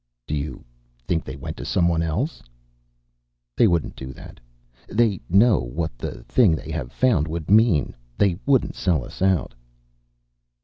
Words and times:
"You 0.29 0.65
think 1.05 1.23
they 1.23 1.35
went 1.35 1.57
to 1.57 1.63
someone 1.63 2.01
else?" 2.01 2.41
"They 3.55 3.67
wouldn't 3.67 3.95
do 3.95 4.11
that. 4.13 4.39
They 4.89 5.21
know 5.29 5.59
what 5.59 5.95
the 5.99 6.23
thing 6.23 6.55
they 6.55 6.71
have 6.71 6.91
found 6.91 7.27
would 7.27 7.51
mean. 7.51 7.93
They 8.17 8.39
wouldn't 8.47 8.73
sell 8.73 9.05
us 9.05 9.21
out." 9.21 9.53